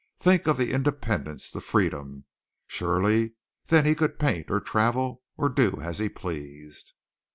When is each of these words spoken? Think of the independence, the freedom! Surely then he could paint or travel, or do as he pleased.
Think 0.17 0.47
of 0.47 0.57
the 0.57 0.71
independence, 0.71 1.51
the 1.51 1.61
freedom! 1.61 2.25
Surely 2.65 3.33
then 3.67 3.85
he 3.85 3.93
could 3.93 4.17
paint 4.17 4.49
or 4.49 4.59
travel, 4.59 5.21
or 5.37 5.47
do 5.47 5.77
as 5.79 5.99
he 5.99 6.09
pleased. 6.09 6.93